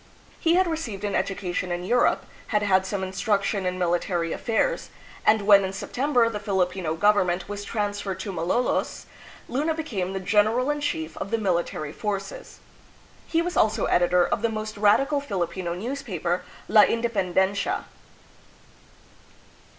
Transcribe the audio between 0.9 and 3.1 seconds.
an edu cation in Europe, had had some